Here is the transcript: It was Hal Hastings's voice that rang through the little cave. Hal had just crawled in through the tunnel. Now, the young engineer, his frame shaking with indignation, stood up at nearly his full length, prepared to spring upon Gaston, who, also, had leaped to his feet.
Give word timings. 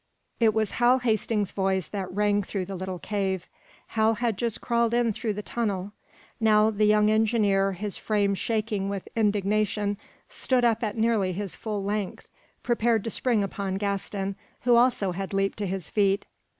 It 0.39 0.55
was 0.55 0.71
Hal 0.71 0.97
Hastings's 0.97 1.51
voice 1.51 1.87
that 1.89 2.11
rang 2.11 2.41
through 2.41 2.65
the 2.65 2.73
little 2.75 2.97
cave. 2.97 3.47
Hal 3.89 4.15
had 4.15 4.35
just 4.35 4.59
crawled 4.59 4.95
in 4.95 5.13
through 5.13 5.33
the 5.33 5.43
tunnel. 5.43 5.91
Now, 6.39 6.71
the 6.71 6.85
young 6.85 7.11
engineer, 7.11 7.73
his 7.73 7.97
frame 7.97 8.33
shaking 8.33 8.89
with 8.89 9.07
indignation, 9.15 9.99
stood 10.27 10.65
up 10.65 10.81
at 10.81 10.97
nearly 10.97 11.33
his 11.33 11.55
full 11.55 11.83
length, 11.83 12.27
prepared 12.63 13.03
to 13.03 13.11
spring 13.11 13.43
upon 13.43 13.75
Gaston, 13.75 14.35
who, 14.61 14.75
also, 14.75 15.11
had 15.11 15.33
leaped 15.35 15.59
to 15.59 15.67
his 15.67 15.91
feet. 15.91 16.25